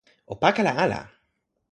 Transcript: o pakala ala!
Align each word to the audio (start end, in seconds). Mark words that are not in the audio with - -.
o 0.31 0.35
pakala 0.43 0.73
ala! 0.85 1.01